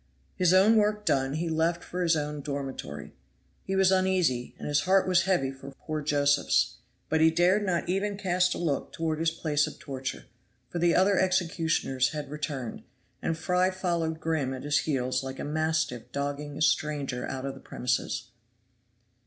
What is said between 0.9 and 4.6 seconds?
done, he left for his own dormitory. He was uneasy,